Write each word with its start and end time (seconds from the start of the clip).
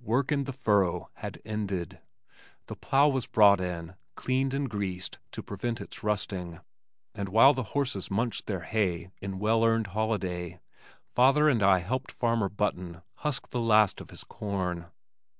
Work 0.00 0.30
in 0.30 0.44
the 0.44 0.52
furrow 0.52 1.08
had 1.14 1.40
ended. 1.44 1.98
The 2.66 2.76
plow 2.76 3.08
was 3.08 3.26
brought 3.26 3.60
in, 3.60 3.96
cleaned 4.14 4.54
and 4.54 4.70
greased 4.70 5.18
to 5.32 5.42
prevent 5.42 5.80
its 5.80 6.04
rusting, 6.04 6.60
and 7.16 7.28
while 7.28 7.52
the 7.52 7.64
horses 7.74 8.08
munched 8.08 8.46
their 8.46 8.60
hay 8.60 9.10
in 9.20 9.40
well 9.40 9.64
earned 9.64 9.88
holiday, 9.88 10.60
father 11.16 11.48
and 11.48 11.64
I 11.64 11.80
helped 11.80 12.12
farmer 12.12 12.48
Button 12.48 13.02
husk 13.26 13.48
the 13.50 13.58
last 13.60 14.00
of 14.00 14.10
his 14.10 14.22
corn. 14.22 14.86